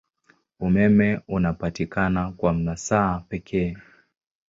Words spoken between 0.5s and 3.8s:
Umeme unapatikana kwa masaa pekee.